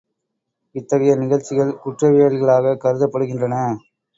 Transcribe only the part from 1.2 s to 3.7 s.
நிகழ்ச்சிகள் குற்றவியல்களாகக் கருதப்படுகின்றன.